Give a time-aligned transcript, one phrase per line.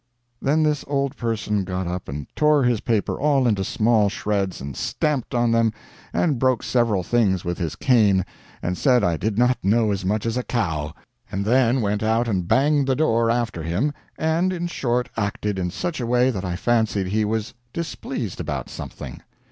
[0.41, 4.75] Then this old person got up and tore his paper all into small shreds, and
[4.75, 5.71] stamped on them,
[6.11, 8.25] and broke several things with his cane,
[8.63, 10.95] and said I did not know as much as a cow;
[11.31, 15.69] and then went out and banged the door after him, and, in short, acted in
[15.69, 19.21] such a way that I fancied he was displeased about something.